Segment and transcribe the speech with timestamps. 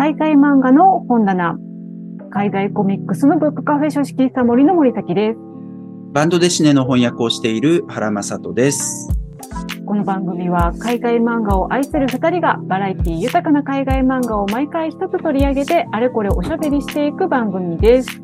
[0.00, 1.58] 海外漫画の本棚、
[2.30, 5.38] 海外コミックスのブックカフェ書式サ森の森崎です。
[6.14, 9.10] バンドデシネの翻訳をしている原正人です。
[9.84, 18.22] この番組は海外漫画を愛する二人がバラエティ豊かな海外漫画を毎回一つ取り上げてあれこれおしゃべりしていく番組です。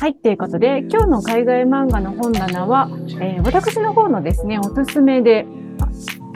[0.00, 2.88] はい、ということで今日の海外漫画の本棚は、
[3.20, 5.46] えー私の方のですね、おすすめで、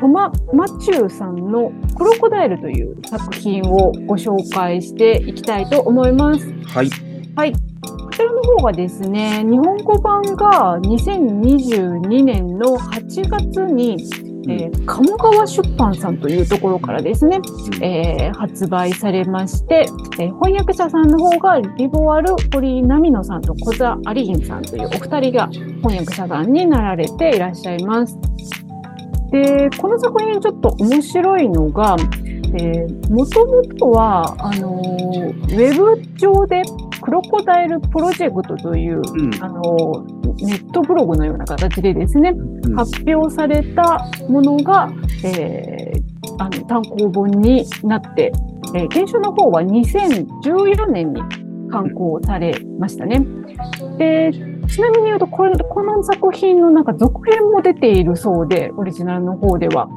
[0.05, 6.46] トマ・マチューさんのクロコダイルという作品をご紹介していきたいと思います。
[6.67, 6.90] はい。
[7.35, 7.53] はい。
[7.53, 13.96] こちらの方がですね、日本語版が2022年の8月に、
[14.46, 17.40] えー鴨川出版さんというところからですね、
[17.81, 19.86] えー発売されまして、
[20.18, 28.18] えー翻訳者さんの方がリボアル・堀井波野さんと小座有銀さんというお二人が翻訳者さんになられていらっしゃいます。
[29.34, 31.96] で、この作品ちょっと面白いのが、
[32.56, 36.62] えー、もともとは、あのーウェブ上で
[37.00, 39.34] クロコダイルプロジェクトという、うん。
[39.42, 44.89] あのーネットブログのような形でですね、うん発表されたものが、
[45.25, 46.05] えー
[46.39, 48.31] あの単行本になって、
[48.77, 51.20] えー原書の方は2014年に
[51.72, 53.27] 刊行されましたね。
[53.98, 54.31] で、
[54.67, 59.89] ちなみに言うと、これ、この作品のなんか続編も出ているそうで、オリジナルの方では。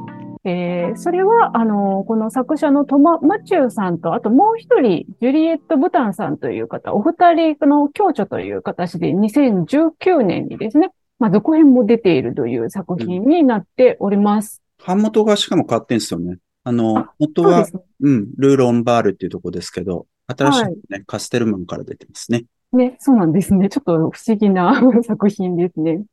[0.44, 14.62] えーそれは、あの、この作者のトマ・マチューさんと、あともう一人、ジュリエット・ブタンさんという方、お二人の共著という形で2019年にですね、まあ、続編も出ているという作品になっております。
[14.84, 16.38] 版元がしかも変わってんですよね。
[16.64, 17.84] あのあ、元はそうね。
[18.00, 22.44] うん、ルーロンバールっていうとこですけど、新しいのね、カステルマンから出てますね。
[22.72, 23.68] ね、そうなんですね。
[23.68, 26.04] ちょっと不思議な 作品ですね。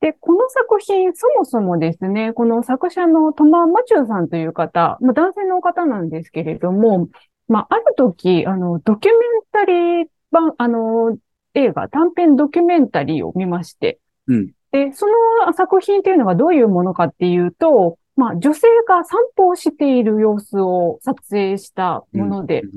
[0.00, 7.08] で、この作品、そもそもですね、この作者のトマ・マチューさんという方、まあ、男性の方なんですけれども、
[7.48, 11.16] まあ、ある時、あの、ドキュメンタリー版、あの、
[11.54, 14.52] 映画、短編ドキュメンタリーを見まして、うん。
[14.70, 22.70] で、その作品っていうのがどういうものかっていうと、まあ、女性が散歩をしている様子を撮影したもので、うん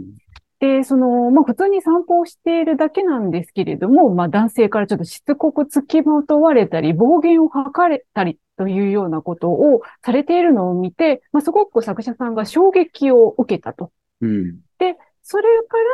[0.61, 13.91] で、その、まあ普通に散歩をしているだけなんですけれども、まあ男性からちょっとしつこく付きまとわれたり、暴言を吐かれたりというようなことをされているのを見て、まあすごく作者さんが衝撃を受けたと。
[14.21, 14.59] うん。
[15.23, 15.43] それ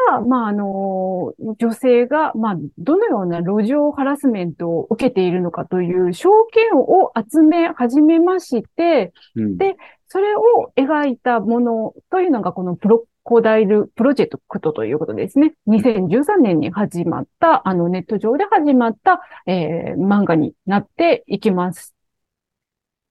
[0.07, 9.57] から、まああの、女性が、まあどのような路上ハラスメントを受けているのかという証券を集め始めまして、うん。
[9.57, 9.75] で
[10.09, 15.53] それを描いたものというのがこのプロコダイルプロジェクトということですね。
[15.67, 21.93] 2013年に始まった、あのネット上で始まった、えー漫画になっていきます。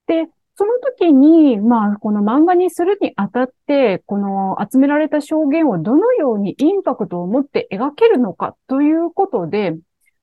[0.07, 9.77] で、その時に、まあ、この漫画にするにあたって、この集められた証言をどのようにインパクトを持って描けるのかということで、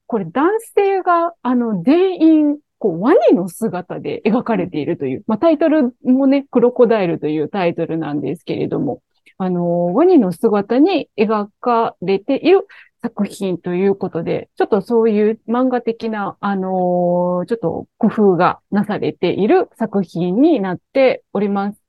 [0.07, 9.03] これ男性が、あの、全員、こう、ワニの姿で描かれているという、まあ、タイトルもね、クロコダイルというタイトルなんですけれども、
[9.43, 12.67] あの、ワニの姿に描かれている
[13.01, 21.83] 作品ということで、ちょっとそういう漫画的な、あのちょっと工夫がなされている作品になっております。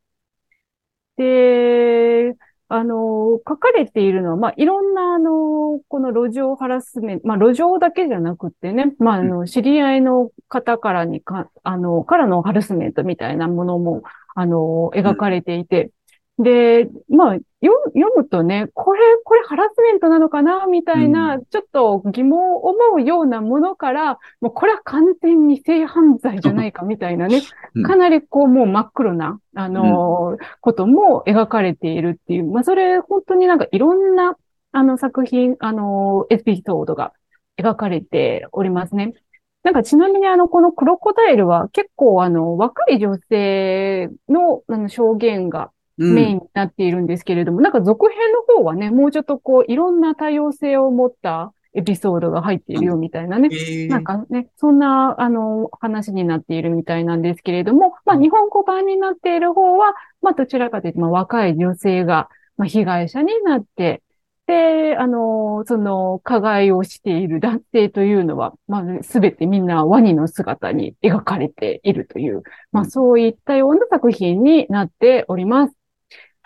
[1.16, 2.34] で、
[2.68, 14.02] あの、書かれているのは、まあ、いろんな、あの、この路上ハラスメント、まあ、路上だけじゃなくってね、まあ、あの、知り合いの方からにか、あの、からのハラスメントみたいなものも、
[14.34, 15.90] あの、描かれていて、
[16.38, 27.40] で、まあ、読読むとね、これ、これハラスメントなのかなみたいな、ちょっと疑問を思うようなものから、もうこれは完全に性犯罪じゃないかみたいなね
[27.74, 34.36] うん、かなりこうもう真っ黒な、あのーことも描かれているっていう、まあそれ本当になんかいろんな、
[34.72, 37.12] あの作品、あのーエピソードが
[37.56, 39.14] 描かれておりますね。
[39.62, 45.83] なんかちなみにあの、このクロコダイルは結構あの、若い女性のあの証言がうん。
[45.96, 53.56] メインになっているんですけれども、なんか続編の方はね、もうちょっとこう、いろんな多様性を持ったエピソードが入っているよみたいなね、え。
[53.86, 64.02] ーなんかね、そんな、あの、話になっているみたいなんですけれども、まあ、日本語版になっている方は、まあ、どちらかというと、まあ、若い女性が、まあ、被害者になって、
[64.46, 75.74] で、あの、その、加害をしている男性というのは、まあ、すべてみんなワニの姿に描かれているという、まあ、そういったような作品になっております。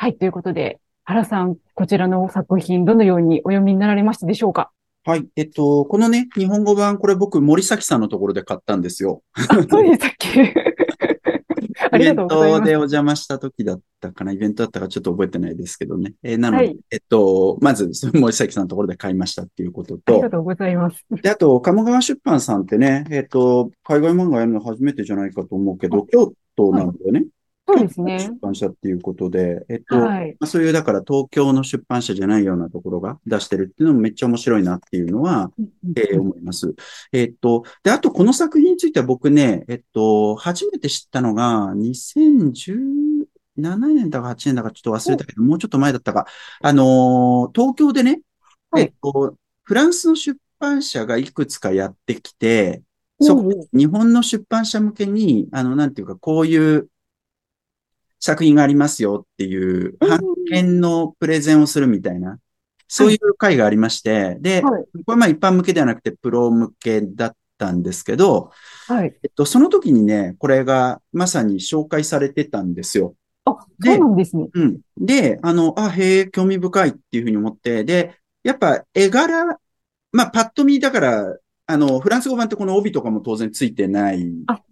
[0.00, 4.70] はい、ということで、原さん、こちらの作品、どのようにお読みになられましたでしょうか？
[5.04, 5.26] はい。
[5.34, 9.22] えっと、このね、日本語版、これ僕、森崎さんのところで買ったんですよ。
[9.34, 10.54] あ、そうでしたっけ？
[11.94, 16.14] イベントでお邪魔した時だったかな、イベントだったかちょっと覚えてないですけどね。
[16.22, 21.04] えーなので、はいえっと、まず、 森崎さんのところで買いましたっていうことと、ありがとうございます。
[21.10, 27.24] で、あと、鴨川出版さんってね、えっと、海外漫画やるの初めてじゃないかと思うけど、京都なんだよね。
[27.68, 28.30] そうです出ね。
[28.40, 30.36] 版社っていうことで、えっと、はい。
[30.40, 35.50] まあ、そういう、だから東京の出版社じゃないようなところが出してるっていうのもめっちゃ面白いなっていうのは、
[35.94, 36.74] えー思います。
[37.12, 43.26] えっと、で、あとこの作品については僕ね、えっと、初めて知ったのが、2017
[43.58, 46.26] 年だか8年だかちょっと忘れたけど、もうちょっと前だったか、
[46.62, 48.22] あのー東京でね、
[48.70, 52.82] はいえっと、フランスの出版社がいくつかやってきて、
[53.20, 56.88] そこ日本の出版社向けに、あの、なんていうか、こういう
[58.20, 59.56] 作品がありますよってい
[59.86, 60.18] う、うん版
[60.50, 62.38] 権のプレゼンをするみたいな、
[62.88, 64.82] そういう会がありまして、で、はい。
[64.82, 68.50] これはまあ一般向けではなくてプロ向けだったんですけど、
[68.86, 69.14] はい。
[69.22, 73.14] えっと、その時にね、これがまさに紹介されてたんですよ。
[73.44, 74.48] あ、でそうなんですね。
[74.52, 74.80] うん。
[74.96, 79.58] で、あの、あ、へえ、興味深いっていうふうに思って、で、やっぱ絵柄、
[80.12, 81.36] まあ、パッと見だから、
[81.66, 84.62] あの、フランス語版ってこの帯とかも当然ついてないあ、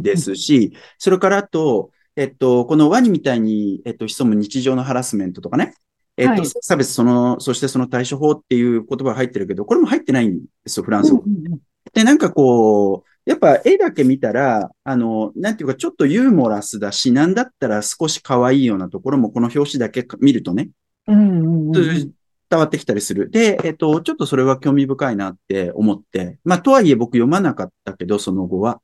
[0.00, 5.74] ですし、それからあと、えっと、このワニみたいに、えっと、潜む日常のハラスメントとかね、
[6.16, 6.46] えっと、はい。
[6.46, 11.22] 差別その、そしてその対処法っていう言葉が入ってるけど、これも入ってないんですよ、フランス語。
[11.26, 11.60] うんうんうん。
[11.92, 20.70] で、なんかこう、やっぱ絵だけ見たら、あの、なんていうかちょっとユーモラスだし、なんだったら少し可愛いようなところもこの表紙だけ見るとね、
[21.08, 22.12] うんうんうん
[22.48, 23.28] 伝わってきたりする。
[23.28, 28.80] で、えっと、ちょっとそれは興味深いなって思って、まあ、とはいえ僕読まなかったけど、その後は。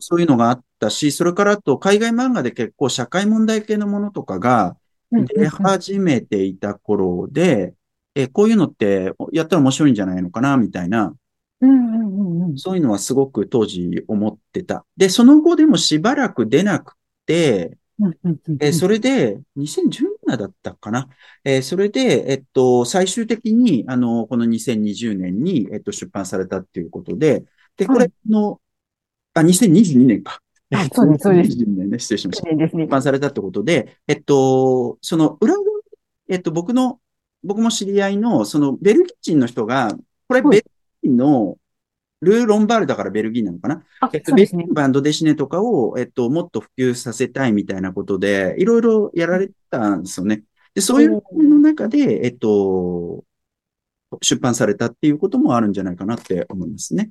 [0.00, 4.76] そういうのがあったし、それからあと海外漫画で結構社会問題系のものとかが
[5.12, 7.74] 出始めていた頃で、
[8.14, 11.14] え、こういうのってやったら面白いんじゃないのかな、みたいな、
[11.60, 12.58] うんうんうんうん。
[12.58, 14.84] そういうのはすごく当時思ってた。
[14.96, 16.94] で、その後でもしばらく出なく
[17.26, 17.78] て、
[18.60, 21.08] えーそれで、2017だったかな。
[21.44, 27.44] えーそれで、えっと、最終的に、あの、この2020年に、えっと、出版されたっていうことで、
[27.76, 28.60] で、これの、
[29.34, 30.40] あ、2022年か。
[30.70, 32.54] あそうですそうです2022年ね、失礼しました。
[32.54, 32.90] ですね出。
[32.90, 35.64] 版されたってことで、えっと、その裏側、
[36.28, 37.00] えっと、僕の、
[37.42, 39.96] 僕も知り合いの、そのベルギー人の人が、
[40.28, 40.64] これはいベル
[41.04, 41.56] ギーの
[42.20, 43.82] ルー・ロンバールだからベルギーなのかな？
[44.00, 44.74] あえっ、と、そうですねベルギー。
[44.74, 50.42] バンドデシネとかを、えっと、もっと普及させたいみたいなことで、いろいろやられてたんですよね。
[50.74, 53.24] で、そういうの中で、えっと、
[54.22, 57.10] 出版されたっていうこともあるんじゃないかなって思いますね。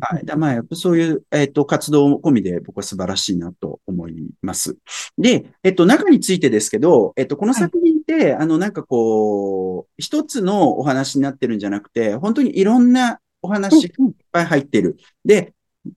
[0.00, 0.24] はい。
[0.24, 4.78] だまあ、やっぱそういう、えっと、活動込みで僕は素晴らしいなと思います。
[5.18, 14.96] で、えっと、中についてですけど、えっと、この作品って、あの、なんかこう、一つのお話になってるんじゃなくて、本当にいろんなお話がいっぱい入ってる。
[15.24, 15.54] で、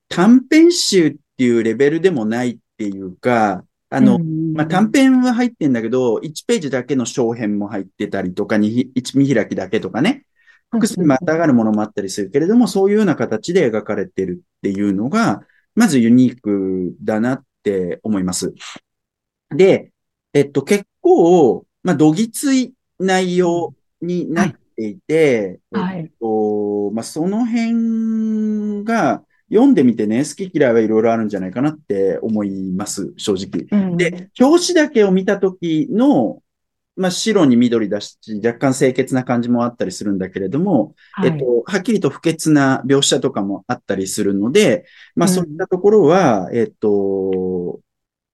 [0.09, 10.25] 短編集っていうレベルでもないっていうか、あの、まあ、短編は入ってんだけど、1ページだけの小編も入ってたりとか、に1見開きだけとかね、
[10.71, 15.43] 複数にまたがるものもあったりするけれども、そういうような形で描かれてるっていうのが、
[15.75, 18.53] まずユニークだなって思います。
[19.49, 19.91] で、
[20.33, 33.67] えっと、結構、まあ、どぎつい内容になっていて、はいえっと、まあ、その辺が、読んでみてね、好き嫌いはいろいろあるんじゃないかなって思います、正直。
[33.69, 36.41] うんで、表紙だけを見たときの、
[36.95, 47.79] まあ、白に緑だし、若干清潔な感じもあったりするんだけれども、はいえっと、はっきりと不潔な描写とかもあったりするので、まあ、うんそういったところは、えっと、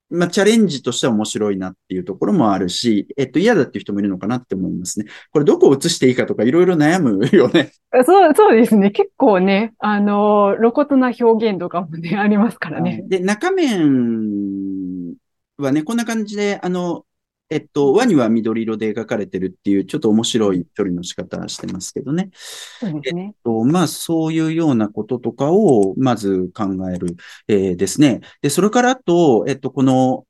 [0.09, 5.05] まあ、チャレンジとしては面白いなっていうところもあるし、えっと、嫌だっていう人もいるのかなって思いますね。
[5.31, 7.73] これどこを映していいかとかいろいろ悩むよね。
[8.05, 8.91] そう、そうですね。
[8.91, 13.03] 結構ね、あの、露骨な表現とかもね、ありますからね。
[13.07, 15.15] で、中面
[15.57, 17.03] はね、こんな感じで、あの、
[17.49, 22.29] えっと、輪には緑色で描かれてるっていう、ちょっと面白い処理の仕方してますけどね。
[22.33, 23.35] そうですね。
[23.43, 27.15] とまあ、そういうようなこととかを、まず考える、
[27.47, 28.19] えーですね。
[28.41, 30.25] で、それからあと、えっと、この、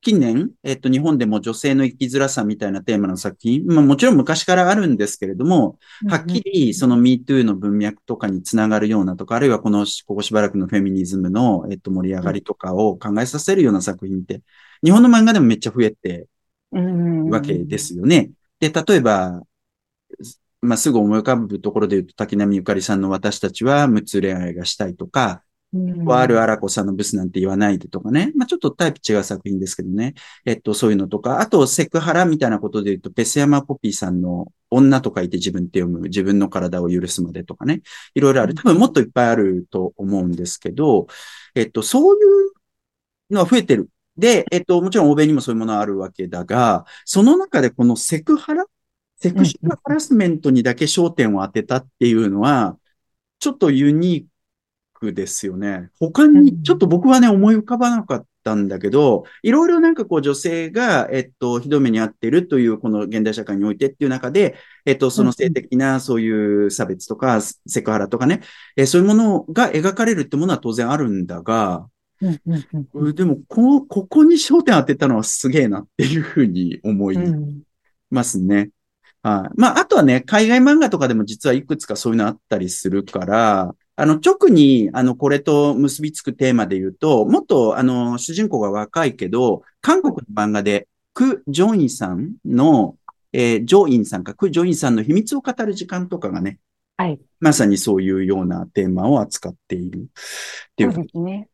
[0.00, 14.42] 近年、えっと、日本でも女性の生きづらさみたいなテーマの作品、まあ、もちろん昔からあるんですけれども、はっきりその MeToo の文脈とかにつながるようなとか、あるいはこの、ここしばらくのフェミニズムの、えっと、盛り上がりとかを考えさせるような作品って、
[14.84, 16.28] 日本の漫画でもめっちゃ増えて
[17.30, 18.30] わけですよね。
[18.60, 19.42] で、例えば、
[20.60, 25.42] まあ、すぐ思い浮かぶところで言うと、滝波ゆかりさんの私たちは無痛恋愛がしたいとか、
[25.72, 28.32] うんワール・アラコさんのブスなんて言わないでとかね。
[28.36, 30.14] まあ、ちょっとタイプ違う作品ですけどね。
[30.44, 37.82] えっと、そういうのとか、あと、セクハラみたいなことで言うと、ペスヤマ・ポピーさんの女と書いて自分って読む、自分の体を許すまでとかね。
[38.14, 38.54] いろいろある。
[38.54, 41.08] 多分もっといっぱいあると思うんですけど、
[41.54, 42.18] えっと、そうい
[43.30, 43.90] うのは増えてる。
[44.16, 48.64] で、えっと、もちろん欧米にもそういうものはあるわけだが、その中でこのセクハラ
[49.18, 52.78] セクシュアルハラスメントにだけ焦点を当てたっていうのは、
[53.38, 54.36] ちょっとユニー
[54.94, 55.90] クですよね。
[55.98, 68.42] 他に、ちょっと僕はね、思い浮かばなかったんだけど、いろいろなんかこう女性が、えっと、ひどめに遭ってるというこの現代社会においてっていう中で、えっと、その性的なそういう差別とか、セクハラとかね、
[68.76, 71.88] えそういうものが描かれるってものは当然あるんだが、
[73.12, 77.18] でも、こ、ここに焦点当てたのはすげえなっていうふうに思い
[78.10, 78.70] ますね。
[79.22, 79.60] はい。
[79.60, 92.96] まあ、あとはね、海外漫画とかでも実はいくつかそういうのあったりするから、あの、直に、あの、これと結びつくテーマで言うと、もっと、あの、主人公が若いけど、韓国の漫画で、ク・ジョインさんの、
[93.32, 96.58] えー、ジョインさんか、ク・ジョインさんの秘密を語る時間とかがね、
[96.98, 97.18] はい。
[97.40, 100.02] まさにそういうようなテーマを扱っているっ
[100.76, 100.92] ていう。
[100.92, 101.48] そうですね。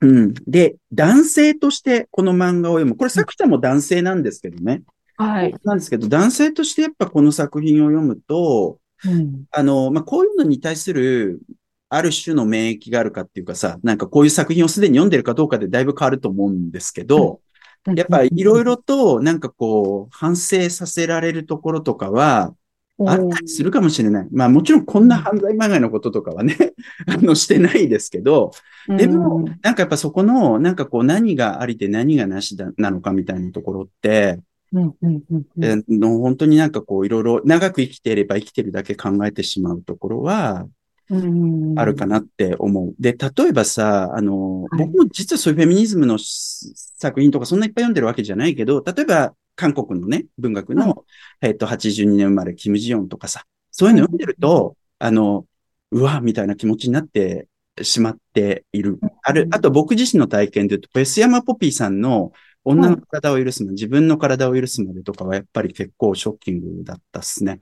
[0.00, 0.34] うん。
[0.46, 2.96] で、男性としてこの漫画を読む。
[2.96, 4.82] これ作者も男性なんですけどね。
[5.16, 5.54] はい。
[5.64, 11.40] なんですけど、男性としてやっぱこの作品を読むと、うん、あの、まあ、こういうのに対する、
[11.88, 17.40] ある種の免疫があるかっていうかさ、なんかこういう作品をすでに読んでるかどうかでだいぶ変わると思うんですけど、
[17.86, 22.54] うん、やっぱいろいろとなんかこう、反省させられるところとかは、
[23.00, 24.28] あったりするかもしれない。
[24.30, 26.56] まあもちろんこんな犯罪まがいのこととかはね、
[27.06, 28.52] あの、してないですけど、
[28.88, 34.38] でも、なんかやっぱそこの、なんかこう何がありで何がなしだ、なのかみたいなところって、
[35.88, 40.66] の本当になんかこういろいろ長く生きていれば生きてるだけ考えてしまうところは、
[41.76, 42.94] あるかなって思う。
[42.98, 50.94] で、例えばさ、あの、はい、僕も実はそういうフェミニズムの作品とかそんないっぱい読んでるわけじゃないけど、例えば韓国のね、文学の、は
[51.42, 55.46] い、えっと、82年生まれ、キム・ジヨンとかさ、そういうの読んでると、あの、
[55.90, 57.48] うわ、みたいな気持ちになって
[57.82, 58.98] しまっている。
[59.22, 62.32] ある、あと僕自身の体験で言うと、ペスヤマ・ポピーさんの
[62.64, 67.60] 女の体を許すまで、自分の体を許すまでとかはやっぱり結構ショッキングだったっすね。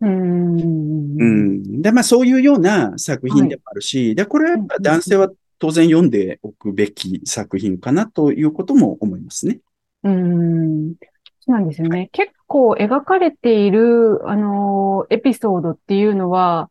[0.00, 0.60] うん。
[0.60, 1.82] うん。
[1.82, 9.60] で、まあそういうような作品でもあるし、はい、で、これはやっぱ男性は当然読んでおくべき作品かなということも思いますね。
[10.02, 10.94] うん。
[11.40, 12.10] そうなんですよね。
[12.12, 16.70] 結構描かれている、あの、エピソードっていうのは、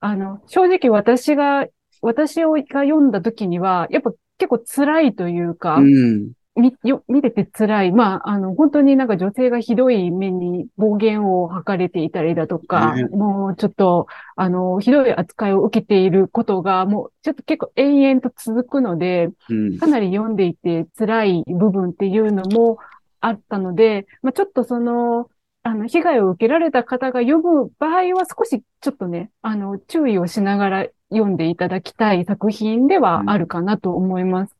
[0.00, 1.66] あの、正直私が、
[2.00, 2.48] 私が
[2.82, 7.92] 読んだ時には、やっぱ結構辛いというか、うん、見、よ、見てて辛い。
[7.92, 22.78] まあ、あの、本当になんか女性がひどい目に暴言を吐かれていたりだとか、ね、もうちょっと、あの、ひどい扱いを受けていることが、もうちょっと結構延々と続くので、うん、かなり読んでいて辛い部分っていうのも
[23.20, 25.30] あったので、まあ、ちょっとその、
[25.62, 34.56] あの、被害を受けられた方が読む場合は少しちょっとね、あの、注意をしながら読んでいただきたい作品ではあるかなと思います。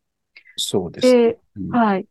[0.56, 2.06] そうです、で、うん、はい。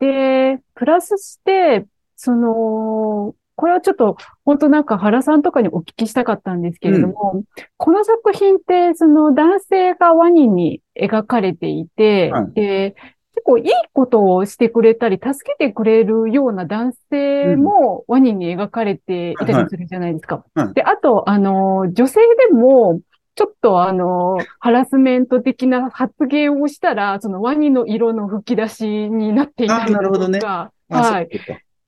[0.00, 7.44] で、プラスして、その、これはちょっと、本当なんか原さんとかにお聞きしたかったんですけれども、うん、
[7.76, 12.96] この作品って、その男性がワニに描かれていて、はい、で、
[13.34, 20.36] 結構いいことをしてくれたり、助けてくれるような男性もワニに描かれていたりするじゃないですか。
[20.36, 23.00] はいはい、で、あと、あの、女性でも、
[23.34, 30.40] ちょっとあの、ハラスメント的な発言をしたら、そのワニの色の吹き出しになっていたりとか、ね、
[30.88, 31.28] はい。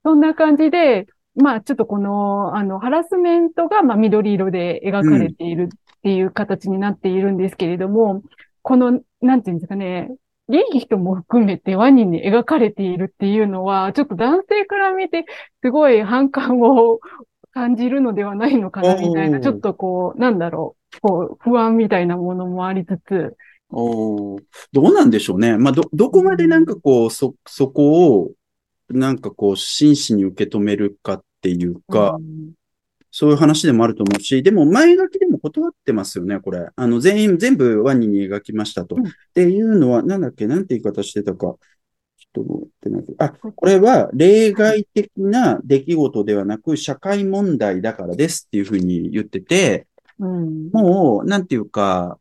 [0.03, 8.23] そんな感じで、まあちょっとこの、あの、ハラスメントが、まあ緑色で描かれているっていう形になっているんですけれども、うん、
[8.63, 10.09] この、なんていうんですかね、
[10.49, 15.25] いい人も含めてワニに描かれているっていうのは、ちょっと男性から見て、
[15.63, 16.99] すごい反感を
[17.51, 20.99] 感じるのではないのかな、みたいな、ちょっとこう、なんだろう。
[21.01, 23.35] こう、不安みたいなものもありつつ。
[23.71, 24.37] お
[24.71, 25.57] どうなんでしょうね。
[25.57, 28.31] まあ、ど、どこまでなんかこう、そ、そこを、
[28.89, 32.51] なんかこう、真摯に受け止めるかっていうか、うん、
[33.17, 36.67] そういう話でもあると思うし、でも前書きでも断ってますよね、これ。
[36.75, 38.97] あの、全員、全部ワニに描きましたと。
[38.97, 41.37] うん、っていうのは、なんだっけ、なんて言い方してたか。
[41.37, 49.87] ちょっと待ってなあ、これは例外的な出来事ではなく社会問題だからですっていうふうに言ってて、
[50.19, 52.19] うん、もう、なんていうか、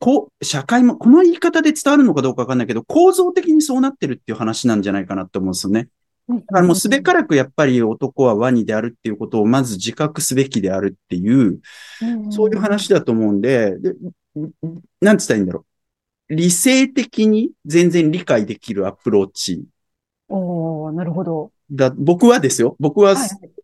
[0.00, 5.88] こう、社会も、この言い方で伝わるのかどうかわかんないけど、構造的にそうなってるっていう話なんじゃないかなって思うんですよね。
[6.28, 11.60] だからもうすべからくやっぱり男はワニであるっていうことをまず自覚すべきであるっていう、
[12.30, 13.94] そういう話だと思うんで、で
[15.00, 15.64] なんつったらいいんだろ
[16.28, 16.34] う。
[16.34, 19.64] 理性的に全然理解できるアプローチ。
[20.28, 21.52] おなるほど。
[21.70, 22.76] だ、僕はですよ。
[22.80, 23.16] 僕は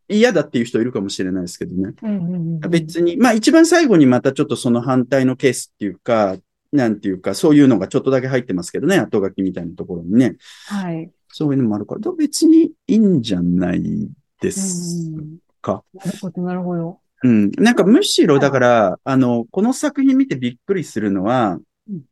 [0.08, 1.94] 嫌だっていう人いるかもしれないですけどね。
[2.68, 6.36] 別に、まあ一番最後にまたちょっとその反対のケースっていうか、
[6.72, 10.36] なんていうか、そういうのがちょっとだけ入ってますけどね、後書きみたいなところにね。
[10.66, 11.10] はい。
[11.32, 13.82] そういうのもあるから、別にいいんじゃない
[14.40, 15.82] ですうんか。
[15.94, 16.98] なるほど、なるほど。
[17.24, 17.50] うん。
[17.52, 21.58] なんかむしろ、だから、あの、この作品見てびっくりするのは
[21.88, 22.02] うん、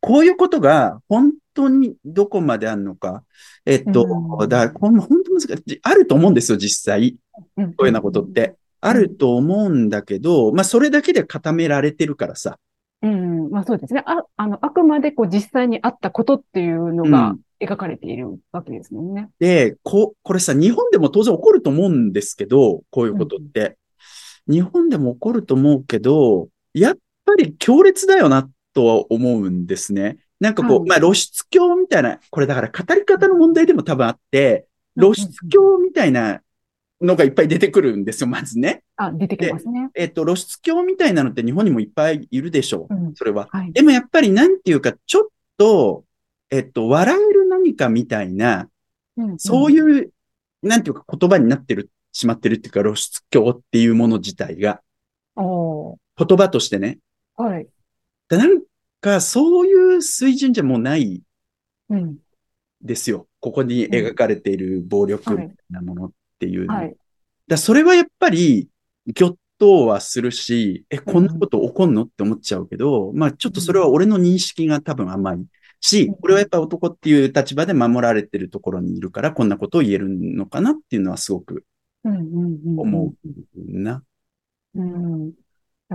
[0.00, 3.24] こういうことが本当にどこまであるのか。
[3.64, 4.06] えっと、
[4.40, 5.80] うんだこん本当難しい。
[5.82, 7.16] あると思うんですよ、実際。
[7.56, 8.26] うんこういうようなことっ。
[8.26, 8.56] て。
[8.80, 12.58] あると思うんだけど、まあ、それだけで固められてるからさ。
[13.02, 14.02] うん、まあそうですね。
[14.06, 19.30] あ、あの、あくまでこう実際にあったことっていうのがうん描かれているわけですもんね。
[19.38, 23.76] で、こ、これさ、日本でも当然起こると思うんですけど、こういうことって。
[24.48, 30.18] 日本でも起こると思うけど、やっぱり強烈だよな、とは思うんですね。
[30.38, 34.66] なんかこう、はいまあ露出狂みたいな、これだから語り方の問題でも多分あって、
[34.98, 36.42] 露出狂みたいな
[37.00, 38.82] のがいっぱい出てくるんですよ、まずね。
[38.96, 39.90] あ、出てきますね。
[39.94, 42.94] えっと、露出狂みたいなのって日本にもいっぱいいるでしょう。
[42.94, 43.14] うん。
[43.14, 43.48] それは。
[43.50, 43.72] はい。
[43.72, 46.04] でもやっぱりなんていうか、ちょっと、
[46.50, 48.68] えっと、笑える何かみたいな、
[49.38, 50.12] そうういう、
[50.62, 54.82] なんていうか言葉になってる、しまってるっていうか、露出狂っていうもの自体が、
[55.36, 56.98] 言葉としてね。
[57.38, 57.68] ーはい。
[58.28, 58.62] でなん
[59.00, 61.22] か、そういう水準じゃもうない
[61.88, 62.16] うん。
[62.82, 63.26] ですよ。
[63.40, 66.80] ここに描かれている暴力みたいなものっていうのは。
[66.80, 66.96] はい。
[67.48, 68.68] だそれはやっぱり、
[69.06, 72.02] ぎょっとはするし、え、こんなこと起こんの？
[72.02, 75.44] って思っちゃうけど、まあちょっとそれは俺の認識が多分甘い
[75.80, 81.64] しうん、俺はやっぱ男っていう立場で守られてるところにいるから、こんなことを言えるのかなっていうのはすごく
[82.04, 82.80] うんうんうん。
[82.80, 83.12] 思う
[83.56, 84.02] な。
[84.74, 85.32] うん。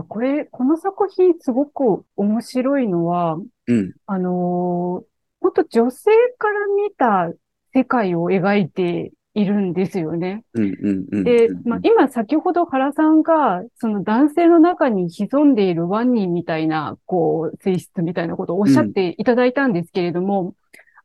[0.07, 3.93] これ、この作品すごく面白いのは、うん。
[4.05, 5.05] あのー、
[5.39, 7.31] 本当女性から見た
[7.73, 10.43] 世界を描いているんですよね。
[10.53, 11.23] うん、うん、うん。
[11.23, 20.55] でうん、まあ、今先ほど原さんが、その男性の中に潜んでいるワンニーみたいな、こう、性質みたいなことをおっしゃっていただいたんですけれども、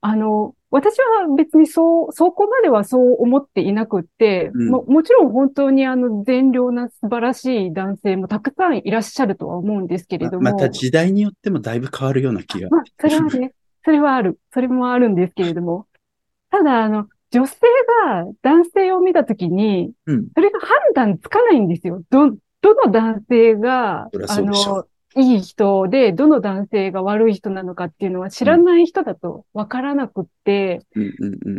[0.01, 10.43] あの、私は別にそう、そこまではそう思っていなくって、うんも、もちろん本当にあの、善良な素晴らしい男性もたくさんいらっしゃるとは思うんですけれども。
[10.43, 12.69] ままた時代によってもだいぶ変わるような気が。
[12.71, 13.53] まあ、それはね、
[13.85, 14.39] それはある。
[14.53, 15.87] それもあるんですけれども。
[16.51, 17.57] ただ、あの、女性
[18.05, 20.29] が男性を見たときに、うん。
[20.35, 22.03] それが判断つかないんですよ。
[22.11, 22.31] ど、
[22.63, 24.85] どの男性があの、
[25.17, 30.81] いい人で、どの男性が悪い人なのかっていうのは知らない人だとわからなくって。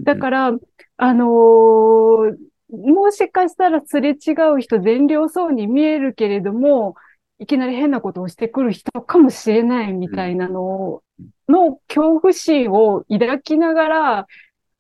[0.04, 0.52] だから、
[0.98, 2.36] あのー
[2.70, 6.96] もしかしたらすれ違う人善良そうに見えるけれども、
[7.40, 11.02] いきなり変なことをしてくる人かもしれないみたいなの
[11.48, 14.28] の恐怖心を抱きながら、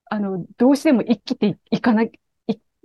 [0.10, 2.12] あの、どうしても生きていかな、い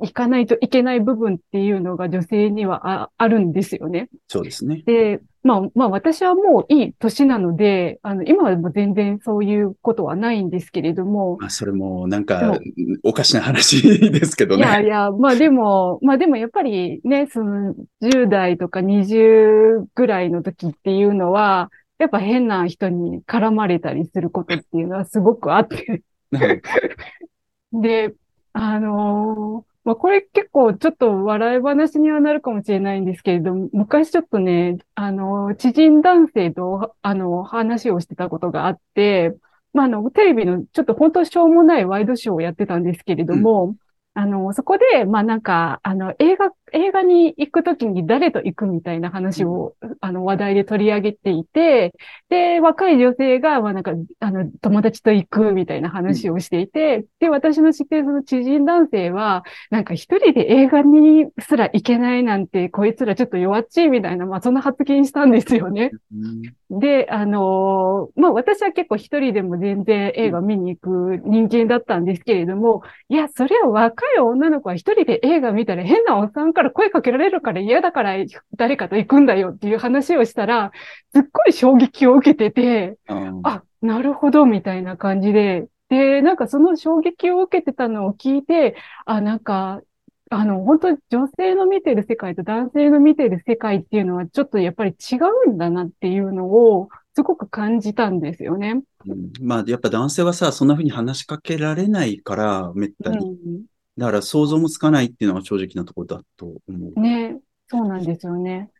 [0.02, 4.08] いかないといけない部分っていうのが女性にはああるんですよね。
[4.26, 4.82] そうですね。
[4.85, 12.58] で、まあ、まあ私はもういい年なので、あの、今はもう全然そういうことはないんですけれども、まあ、それもなんでかも、
[13.04, 14.88] おかしな話ですけどいやいね。
[14.88, 26.02] や、まあでも、まあでもやっぱりね、その10代とか20ぐらいの時っていうのは、やっぱ変な人に絡まれたりすることっていうのはすごくあって。
[27.72, 28.14] で、
[28.52, 39.36] あのーまあこれ結構ちょっと笑い話にはなるかもしれないんですけれども、昔ちょっとね、あのー知人男性と、あの、話をしてたことがあって、
[39.72, 43.74] まあ、あの、テレビのちょっと本当しょうもないワイドショーをやってたんですけれども、
[44.14, 51.94] あの、そこで、まあなんか、あの、映画、映画に行くときに誰と行くみたいな話を、あの、話題で取り上げていて、
[52.28, 65.90] で、若い女性が、まあなんか、あの、友達と行くみたいな話をしていて、で、私の知っているその知人男性は、なんか一人で映画にすら行けないなんて、こいつらちょっと弱っちいみたいな、まあそんな発言したんですよね。
[66.12, 78.14] うんで、あのーまあ、私は結構一人でも全然映画見に行く人間だったんですけれども、いや、それは若い女の子は一人で映画見たら変なおっさんから声かけられるから嫌だから
[78.57, 80.72] 誰かと行くんだよっていう話をしたら、
[81.14, 89.83] すっごい衝撃を受けてて、ああ、なるほど、みたいな感じで、で、なんかその衝撃を受けてたのを聞いて、あ、なんか、
[90.31, 98.83] あの、本当に女性の見てる世界と男性の見てる世界っていうのはちょっとやっぱり違うんだなっていうのをすごく感じたんですよね。
[99.07, 103.18] うんまあ、やっぱ男性はさ、そんな風に話しかけられないから、めったに。
[103.18, 103.62] うん。
[103.98, 107.00] だから想像もつかないっていうのが正直なところだと思う。
[107.00, 108.70] ね、そうなんですよね。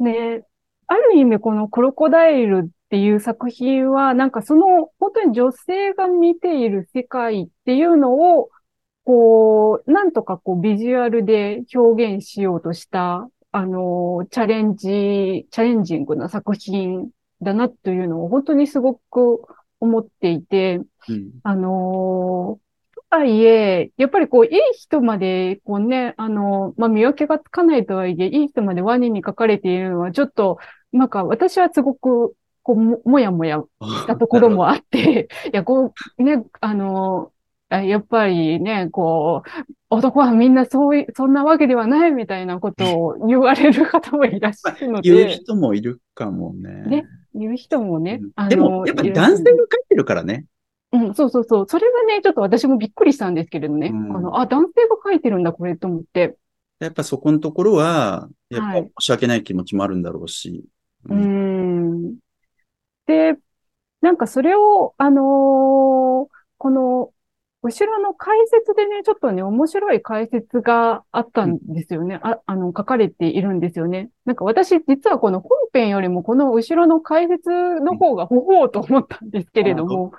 [0.00, 0.44] で、
[0.86, 8.50] ある意味このクロコダイルっていう作品は、なんかその本当に女性が見ている世界っていうのを、
[9.04, 19.42] こう、なんとかこうビジュアルで表現しようとした、あの、チャレンジ、チャレンジングな作品だなというのを本当にすごく
[19.80, 21.30] 思っていて、うん。
[21.42, 22.67] あのーと
[23.10, 30.58] はいえ、やっぱりこう、いい人まで、こうね、あのまあ、見分けがつかないとはいえ、いい人までワニに書かれているのは、ちょっと、
[30.92, 37.32] なんか、私はすごく、こう、ももやもやしたところもあって、 いや、こう、ね、あの
[37.70, 46.82] あやっぱりね、こう、男はみんなそうい、そんなわけではないみたいなことを言われる方もいらっしゃるの言うで、人もいるかもね。
[46.86, 50.44] ね言う人もねうん、でも、やっぱ男性が書いてるからね。
[50.92, 51.66] うん、そうそうそう。
[51.68, 53.88] それはね、ちょっと私もびっくりしたんですけれどね。
[53.88, 56.36] うんあの、あ、男性が書いてるんだ、これと思って。
[56.78, 60.64] やっぱそこのところは、やっぱはい申し訳ない気持ちもあるんだろうし。
[61.04, 62.16] うーん。
[63.06, 63.36] で、
[64.00, 67.12] なんかそれを、あのーこの、
[67.62, 72.20] 後ろの解説でね、ちょっとね、面白い解説があったんですよね。
[72.22, 74.10] あ、あの、書かれているんですよね。
[74.24, 80.12] なんか私、実はこの本編よりも、この後ろの解説の方がほほうと思ったんですけれども、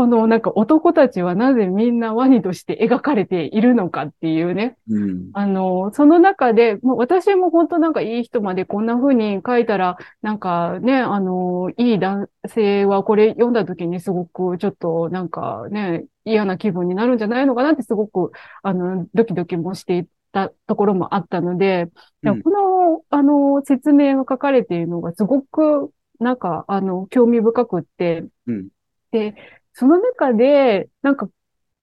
[0.00, 4.78] このなんか男たちはなぜみんなワニとして描かれているのかっていうね。
[4.88, 5.28] うん。
[5.34, 18.32] あの、その中で、もう私も本当なんかいい人までこんな風に書いたら、なんかね、あの、いい男性はこれ読んだ時にすごくちょっとなんかね、嫌な気分になるんじゃないのかなってすごく、
[18.62, 21.88] あの、ドキドキもしていたところもあったので、
[22.22, 28.68] うんこの、あの、説明が書かれているのがすごく、なんか、あの、興味深くって、うん
[29.10, 29.34] で、
[29.80, 31.26] その中で、なんか、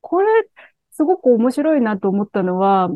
[0.01, 0.27] これ、
[0.91, 2.91] すごく面白いなと思ったのは、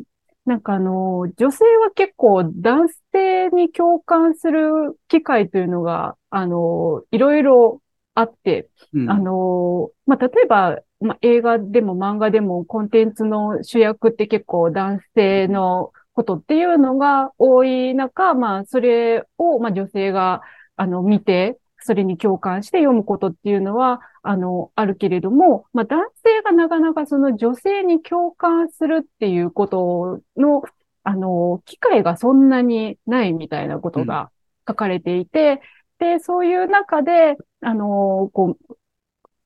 [0.45, 7.81] なんかあの、女性は結構男性に共感する機会というのが、あの、いろいろ
[8.13, 9.09] あって、うん。
[9.09, 20.41] あの、まあ、例えば、まあ、映画でも漫画でもコンテンツの主役って結構男性のことっていうのが多い中、まあ、それを、まあ、女性が、
[20.75, 30.63] あの、見て、それに共感して読むことっていうのは、あの、あるけれども、まあ、男性がなかなかその女性に共感するっていうことの、
[31.03, 34.29] あの、機会がそんなにないみたいなことが
[34.67, 35.61] 書かれていて、
[35.99, 38.77] で、そういう中で、あの、こう、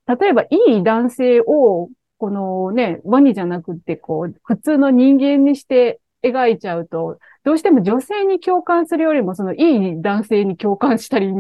[0.08, 0.48] 例えばい
[0.80, 11.34] い男性を、このね、ワニじゃなくって、こう、普通の人間にして描いちゃうと、どうしても女性に共感するよりも、そのいい男性に共感したり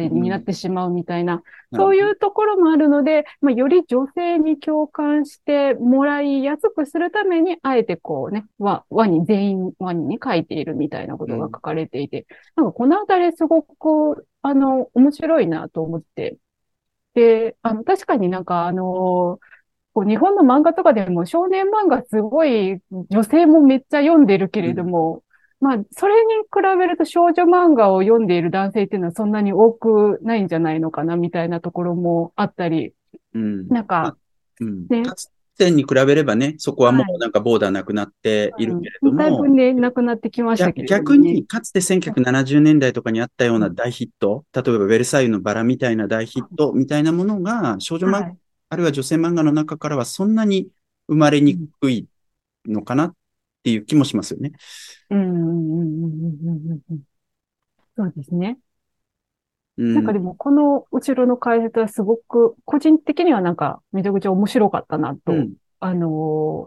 [0.00, 1.42] みたいになってしまうみたいな、
[1.74, 12.26] そういうところもあるので、まあ、より女性に共感してもらいやすくするために、あえてこうね、ワワニ、全員ワニに書いているみたいなことが書かれていて、
[12.56, 16.36] なんかこのあたりすごく、あの、面白いなと思って。
[17.14, 19.38] で、あの、確かになんかあの、
[19.94, 25.22] こう日本の漫画とかでも少年漫画すごい女性もめっちゃ読んでるけれども、
[25.62, 32.94] まあ、それに比べると少女漫画を読んでいる男性っていうのはそんなに多くないんじゃないのかなみたいなところもあったり、
[33.32, 33.68] うん。
[33.68, 34.16] なんか、
[34.60, 34.86] うん。
[34.88, 41.04] ねかつてに比べればね、そこはもうなんかボーダーなくなっているけれどうんだいぶも、ね、なくなってきましたけれども、ね。
[41.04, 48.36] 逆に、かつて1970年代とかにあったような大ヒット、例えばベルサイユのバラみたいな大ヒットみたいなものが、少女漫画、はい
[48.72, 50.66] あるいは女性漫画の中からはそんなに
[51.06, 52.06] 生まれにくい
[52.64, 53.14] のかなっ
[53.62, 54.52] ていう気もしますよね。
[55.10, 56.80] うん
[57.96, 58.58] そうですね。
[59.76, 59.94] うん。
[59.94, 66.06] なんかでも、この後ろの解説はすごく、個人的にはなんか、めちゃくちゃ面白かったなと、うんあの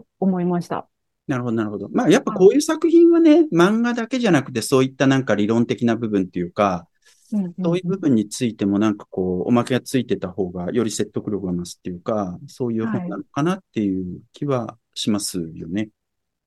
[0.02, 0.88] ー思いました。
[1.26, 1.88] なるほど、なるほど。
[1.90, 6.88] まあ、やっぱこういう作品はね、漫画だけじゃなくて、そういったなんか理論的な部分っていうか、
[7.32, 15.88] うんうんそういう部分についてもなんかこう、おまけがついてた方がより説得力が増すっていうか、そういう本なのかなっていう気はしますよね。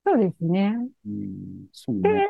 [0.09, 0.75] そうですね。
[1.05, 2.27] うん、そうでね。、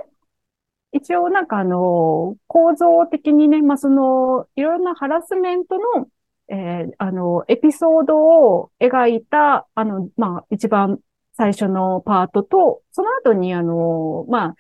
[0.92, 6.08] 一応なんかあの、構造的にね、まあ、その、いろんなハラスメントの、
[6.50, 11.00] えーあの、エピソードを描いた、あの、まあ、一番
[11.34, 14.56] 最初のパートと、その後にあの、まあ、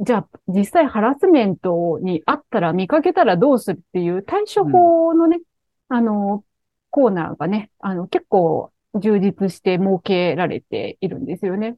[0.00, 5.40] じゃあ、実際ハラスメントにあったら、見かけたらどうするっていう対処法のね、
[5.88, 6.44] あの、
[6.90, 11.76] コーナーがね、あの、結構充実して設けられているんですよね。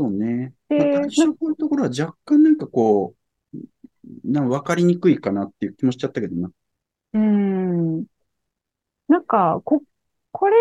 [0.00, 0.54] そうね。
[0.70, 3.14] でまあ、対処法のところは若干なんかこ
[3.52, 3.58] う、
[4.24, 6.50] なんか分かりにくいかなっていう気もしちゃったけどな。
[7.12, 8.04] うーん。
[9.08, 9.82] なんか、こ、
[10.32, 10.56] これ、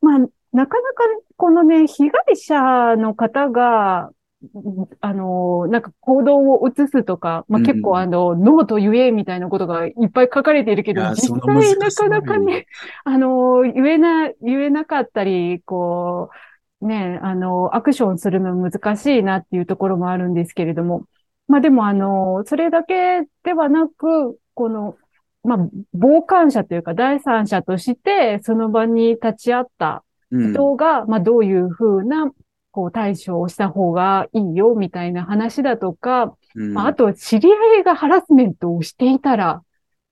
[0.00, 0.18] まあ、
[0.52, 1.04] なかなか、
[1.36, 4.10] このね、被害者の方が、
[4.54, 12.66] うんあの、なんか行動を移すとか、まあ、うんうん結構あの、ノーと言えみたいなことがいっぱい書かれているけど、実際さなかなかね、
[13.04, 16.36] あの、言えな、言えなかったり、こう、
[16.80, 21.04] ね、あの、アクションするの難しいなっていうところもあるんですけれども、
[21.48, 24.96] まあでもあの、それだけではなく、この、
[25.42, 25.58] まあ、
[25.94, 32.30] 傍観者というか第三者として、その場に立ち会った人が、うん、まあ、どういうふうな、
[32.72, 39.62] こう、対処をした方がいいよ、みたいな話だとか、うん、まあ、あと、知り合いがハラスメントをしていたら、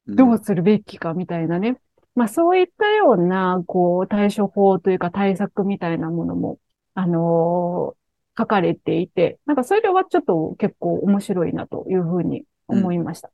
[0.07, 1.79] どうするべきか、みたいなね。
[2.17, 6.59] うん、まあ、そういったような、こう、対処法というか対策みたいなものも、
[6.95, 13.31] あのー、書かれていて、なんかそれはちょっと結構面白いなというふうに思いました。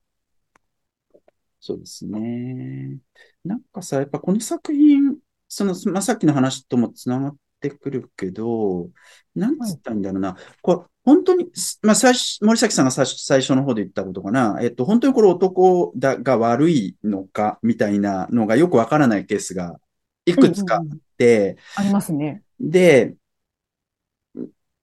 [1.60, 2.98] そうですね。
[3.44, 8.88] なんかさ、やっぱこの作品、その、まあ、さっきの話ともつながってくるけど、
[9.34, 10.36] なんつったんだろうな。
[10.62, 11.46] これ、本当に、
[11.82, 14.58] まあ、最初、森崎さんが最初最初の方で言ったことかな。
[14.60, 19.80] えっと、本当にこれ男だが悪いのか、みたいなのがよくわからないケースが
[20.26, 20.82] いくつかあっ
[21.16, 22.42] て、うんうん、ありますね。
[22.60, 23.14] で、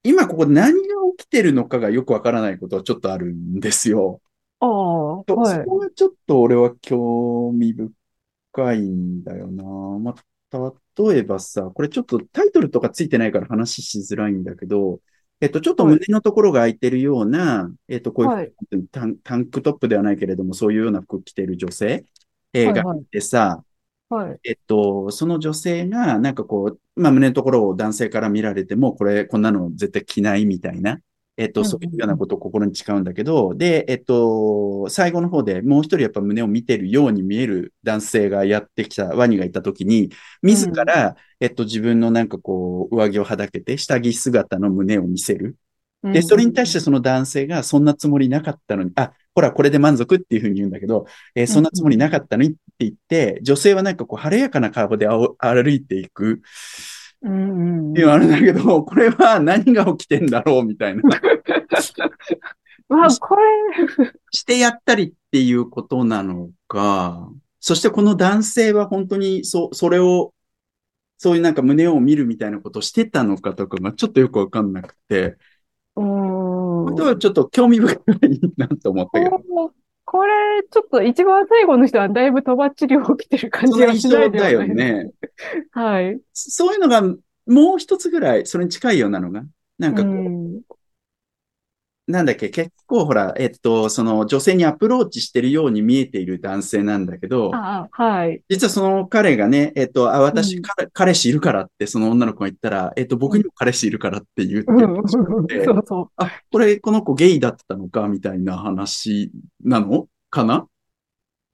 [0.03, 0.79] 今ここで何が
[1.17, 4.21] 起きてるのかがよくわからないことはちょっとあるんですよ。
[4.59, 5.55] ああ、はい。
[5.55, 9.63] そこがちょっと俺は興味深いんだよな。
[9.63, 10.15] ま
[10.51, 14.99] あ、例えばさ、これちょっとタイトルとかついてないから話しづらいんだけど、
[15.39, 18.51] えっと、ちょっと胸のところが空いてるような、えっと、こういう、はい、
[18.91, 22.05] タン、タンクトップではないけれども、そういうような服着てる女性、
[22.53, 23.05] えー、がい。
[23.05, 23.63] てさ、
[24.09, 24.39] はい。
[24.43, 30.99] えっと、その女性が、なんかこう、まあ、胸のところを男性から見られても、これ、こんなの絶対着ないみたいな、
[31.37, 40.09] えっと、そういうようなことを心に誓うんだけど、で、えっと、最後の方でもう一人やっぱ胸を見てるように見える男性がやってきた、ワニがいた時に、
[40.41, 45.55] 自ら、えっと、自分のなんかこう、上着をはだけて、下着姿の胸を見せる。
[46.03, 56.41] で、それに対してその男性がそんなつもりなかったのに、あ、ほら、これで満足っていうふうに言うんだけど、えー、そんなつもりなかったのにって言って、女性はなんかこう、晴れやかな顔で歩いていく。
[57.27, 61.01] うんっていうのあるんだけど、 これは何が起きてんだろうみたいな。
[62.89, 63.43] まあ、これ。
[64.31, 70.33] してやったりっていうことなのか、そしてこの男性は本当にそ、それを、
[71.17, 75.35] そういうなんか胸を見るみたいなことをしてたのかとかがちょっとよくわかんなくて。
[75.95, 76.05] うん。
[76.05, 79.73] 本当はちょっと興味深いなと思ったけど。
[80.09, 80.33] これ、
[80.71, 85.11] ちょっと一番最後の人はだいぶとばっちり起きてる感じがしないでだよね。
[85.71, 86.17] はい。
[86.31, 89.43] そういうのがもう一つぐらい、それに近いようなのが、
[89.77, 90.63] なんかこう、う
[92.07, 98.41] なんだっけ、結構ほら、えっと、その女性にアプローチしてるように見えている男性なんだけど、あはい。
[98.47, 100.61] 実はその彼がね、えっと、あ、私、うん、
[100.93, 105.19] 彼氏いるからってその女の子が言ったら、えっと、僕にも彼氏いるからって言ってる、うん、 そ
[105.73, 106.09] うそう。
[106.15, 110.07] あ、これ、この子ゲイだったのかみたいな話なの？
[110.29, 110.65] かな？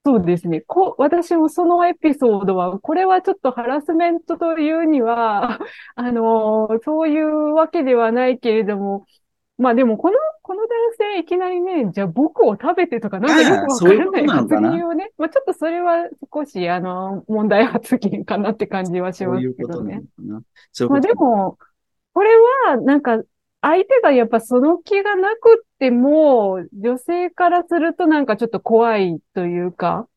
[0.05, 0.61] そうですね。
[0.61, 5.59] こ、私もそのエピソードは、これはちょっとハラスメントというには、
[5.95, 9.05] あの、そういうわけではないけれども、
[9.57, 20.03] まあでも、この、この男性いきなりね、じゃあ僕を食べてとか、なんかよくわからない発言をね、まあちょっとそれは少し、あの、問題発言かなって感じはしますけどね。
[20.73, 21.57] そういうまあでも、
[22.13, 22.31] これ
[22.67, 23.23] は、なんか、
[23.61, 30.09] 相手がやっぱその気がなくっても、女性からするとなんかちょっと怖いというか、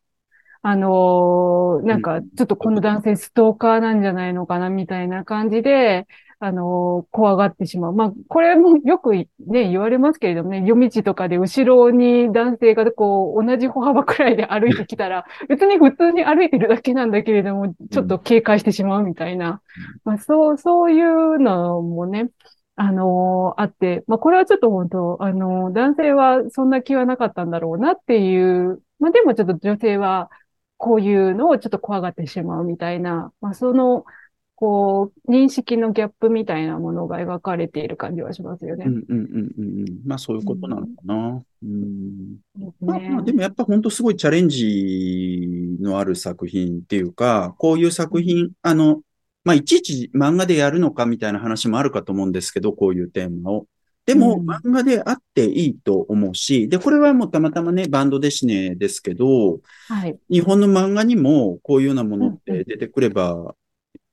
[0.62, 6.08] あのー、なんかちょっとこの男性ストーカーなんじゃないのかなみたいな感じで、
[6.38, 7.92] あの、怖がってしまう。
[7.94, 19.62] まあ、これもよくね、言われますけれどもね、夜道とかで後ろに男性がこう、同じ歩幅くらいで歩いてきたら、 別に普通に歩いてるだけなんだけれども、ちょっと警戒してしまうみたいな。
[20.04, 22.28] まあ、そう、そういうのもね、
[22.76, 30.30] あのあって、まあ、これはちょっと本当、あの男性はそんな気はなかったんだろうなっていう、まあ、でもちょっと女性は
[30.76, 34.04] こういうのをちょっと怖がってしまうみたいな、まあ、その、
[34.56, 38.86] こう、認識のギャップみたいなものが描かれている感じはしますよね。
[38.86, 40.00] うんうんうんうん。
[40.06, 41.42] まあそういうことなのかな。
[41.62, 42.38] うん。
[42.80, 49.02] まあ、まあ、でもやっぱ本当すごいチャレンジのある作品っていうか、こういう作品、あの、
[49.44, 53.66] まあいちいち漫画でやるのかみたいな話もあるかと思うんですけど、こういうテーマを。
[54.06, 60.16] でも、漫画であっていいと思うし、で、これはもうたまたまね、バンドデシネですけど、はい。
[60.30, 63.54] 日本の漫画にもこういうようなものって出てくれば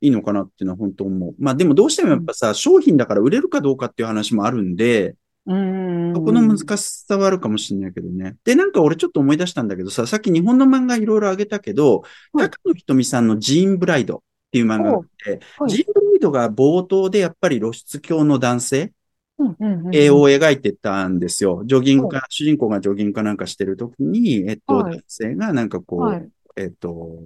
[0.04, 1.34] いいのかなっていうのは本当思う。
[1.38, 6.14] まあでもどうしてもやっぱさ、商品だから売れるかどうかっていう話もあるんで、うん。
[6.14, 8.36] そこの難しさはあるかもしれないけどね。
[8.44, 14.20] で、なんか俺ちょっと思い出したんだけどさ、さっき日本の漫画いろいろあげたけど、はい、高野ひとみさんのジーンブライドっ
[14.52, 18.92] ていう漫画があって、はい、ジーンブライドが冒頭でやっぱり露出狂の男性、
[19.92, 21.62] 絵を描いてたんですよ。
[21.66, 27.18] ジョギングか、主人公がジョギングかなんかしてるときに、えっと、男性がなんかこう、えっと、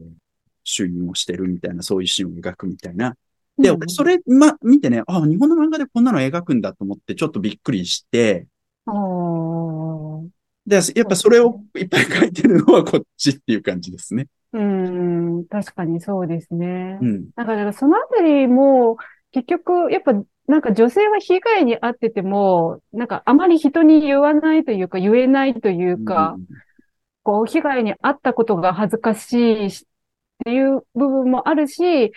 [0.69, 3.15] 主演をしてるみたいな、そういうシーンを描くみたいな。
[3.59, 8.47] で、俺、それ、ま、見てね、あ、日本の漫画でこんなの描くんだと思って、ちょっとびっくりして、
[10.67, 14.27] で、やっぱそれをいっぱい書いてるのはこっちっていう感じですね。
[14.53, 17.05] うん、確かにそうですねう。
[17.05, 17.31] ん。
[17.37, 18.97] だからそのあたりも、
[19.33, 20.13] 結局、やっぱ、
[20.47, 26.37] なんか女性は被害に遭ってても、なんかあまり人に言わないというか、言えないというか、
[27.23, 29.87] こう、被害に遭ったことが恥ずかしいし
[30.49, 32.13] っていう部分もあるし、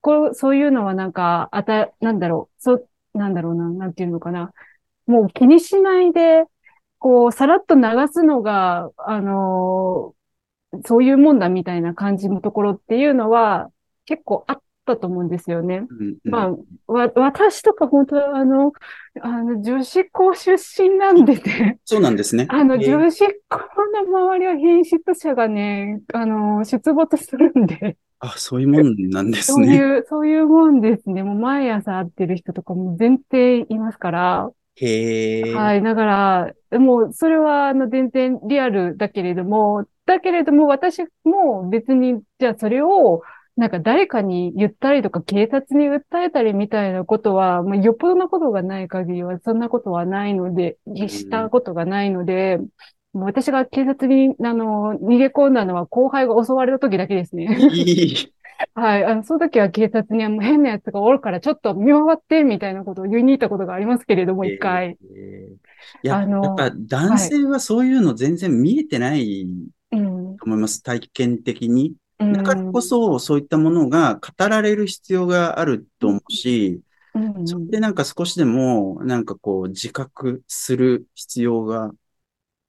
[0.00, 4.52] こう、そういうのはなんか、あた、なんだろう、そう、なんだろうな、なんていうのかな。
[5.06, 6.44] もう気にしないで、
[6.98, 10.16] こう、さらっと流すのが、あのー
[10.86, 13.70] そういうもんだみたいな感じのところっていうのは、
[14.06, 15.86] 結構あったと思うんですよね。
[15.90, 16.44] うんま
[16.88, 18.72] あ、わ、私とか本当はあの、
[19.22, 22.48] あの、女子校出身なんでね、そうなんですね。
[22.50, 23.58] あの、えー女子校
[23.92, 29.66] の周りは変質者がね、あの、出没するんで、あ、そういうもんなんですね。
[29.66, 31.22] そういう、そういうもんですね。
[31.22, 34.86] もう毎朝会ってる人とかも全然いますから、へ
[35.40, 35.44] え。
[35.52, 35.82] はい。
[35.82, 36.04] だか
[36.70, 43.22] ら、もう、それは、あの、全然リアルだけれども、だけれども、私も別に、じゃあそれを、
[43.56, 52.58] なんか誰かに言ったりとか、警察に訴えたりみたいなことは、まあ、よっぽどなことがない限りは、そんなことはないので、んしたことがないので、
[53.14, 57.48] もう私が警察に、あの、逃げ込んだのは後輩が襲われた時だけですね。
[57.72, 58.32] いい。
[58.74, 59.04] はい。
[59.04, 64.98] あの、その時は警察にはもう変なやつがおるからちょっと見回って、みたいなことを言いに行ったことがありますけれども、一回。
[65.14, 65.56] えー
[66.02, 69.46] いや、あのやっぱ男性はそういうの全然見えてない
[69.92, 70.36] うん。
[70.38, 70.82] と思います。
[70.82, 71.94] 体験的に。
[72.18, 76.82] うんだからこそ、そういったものが語られる必要があると思うし、
[77.14, 81.92] うんそれでなんか少しでも、なんかこう、自覚する必要が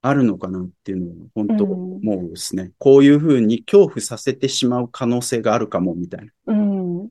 [0.02, 2.72] あるのかなっていうのを、本当うん思うですね。
[2.80, 6.32] こういうふうに恐怖させてしまう可能性があるかも、みたいな。
[6.48, 7.10] うん。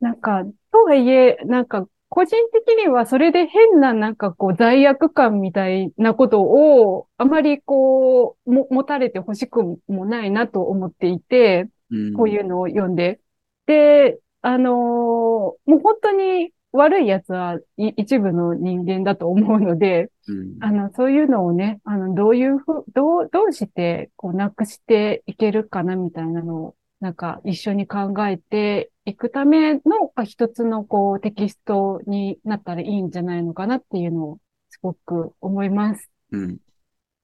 [0.00, 12.14] なんか、とはいえ、なんか、個人的にはそれで変ななんかこう罪悪感みたいなことをあまりこうも持たれてほしくもないなと思っていて、うん。
[12.14, 13.20] こういうのを読んで。
[13.66, 20.56] で、あのーもう本当に悪い奴はい一部の人間だと思うので、うん。
[20.60, 34.38] あの、そういうのをね、あの、どういうふう、どう、どうして、こう、なくしていけるかな、みたいなのを、なんか、一緒に考えていくための、あ一つの、こう、テキストになったらいいんじゃないのかなっていうのを、
[34.70, 36.10] すごく思います。
[36.32, 36.58] うん。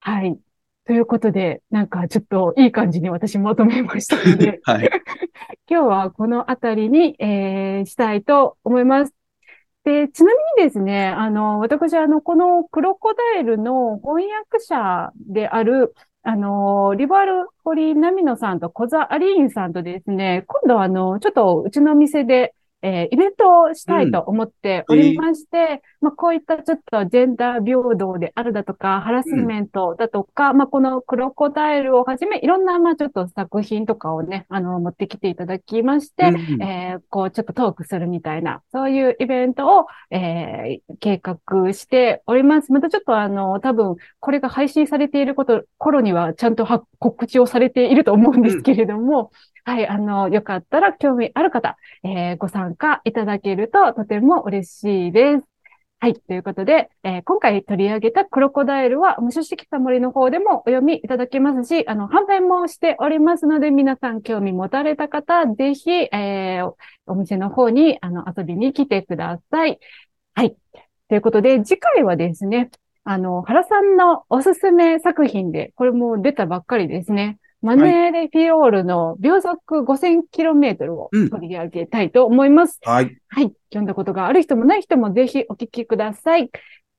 [0.00, 0.38] はい。
[0.86, 4.90] ということで、なんか、ちょっと、いい感じに私まとめましたので、 はい。
[5.68, 9.14] 今日はこのあたりに、えーしたいと思います。
[9.84, 15.94] で、ちなみにですね、あの、私、あの、このクロコダイルの翻訳者である、
[16.26, 42.72] あの、リバルホリーナミノさんと小座アリーンさんとですね、今度はあの、ちょっとうちの店で、えーイベントをしたいと思っておりまして、まあ、こういったちょっとジェンダー平等であるだとか、ハラスメントだとか、まあ、このクロコダイルをはじめ、いろんな、まあ、ちょっと作品とかをね、あの、持ってきていただきまして、うんえーこう、ちょっとトークするみたいな、そういうイベントを、えー計画しております。
[42.72, 49.30] またちょっとあの、多分、これが配信されていること、頃にはちゃんとは告知をされていると思うんですけれども、
[49.64, 55.53] はい、あの、よかったら興味ある方、えーご参加いただけるととても嬉しいです。
[56.04, 56.14] はい。
[56.20, 66.74] ということで、えー今回取り上げたクロコダイルは、無書式た森の方でもお読みいただけますし、あの、販売もしておりますので、皆さん興味持たれた方、ぜひ、えー
[67.06, 69.78] お店の方に、あの、遊びに来てください。
[70.34, 70.54] はい。
[71.08, 72.70] ということで、次回はですね、
[73.04, 77.38] あの、原さんのおすすめ作品で、これも出たばっかりですね。
[77.64, 82.78] マネーレフィオールの秒速 5000km をうん取り上げたいと思います。
[82.82, 83.16] はい。
[83.28, 83.52] はい。
[83.70, 86.50] 読んだことがある人もない人もぜひお聞きください。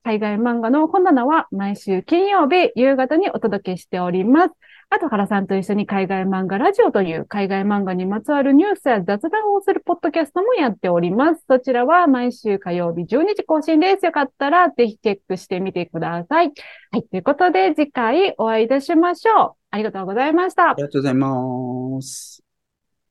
[0.03, 4.53] 海外漫画の本棚は毎週金曜日夕方にお届けしております。
[4.89, 11.43] あと、原さんと一緒に海外漫画ラジオという海外漫画にまつわるニュースや雑談をするポッドキャストもやっております。
[11.47, 14.05] そちらは毎週火曜日12時更新です。
[14.05, 16.51] よかったらぜひチェックしてみてください。
[16.91, 17.03] はい。
[17.03, 19.53] ということで次回お会いいたしましょう。
[19.71, 20.73] ありがとうございましたあ。
[20.77, 22.44] りがとうございます。